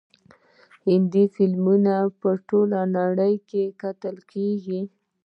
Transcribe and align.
هندي 0.87 1.23
فلمونه 1.35 1.93
په 2.19 2.29
ټوله 2.47 2.79
نړۍ 2.97 3.33
کې 3.49 3.63
کتل 3.81 4.15
کیږي. 4.31 4.81